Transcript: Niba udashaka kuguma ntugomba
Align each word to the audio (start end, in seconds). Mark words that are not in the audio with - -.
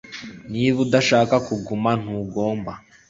Niba 0.51 0.77
udashaka 0.85 1.35
kuguma 1.47 1.91
ntugomba 2.01 2.71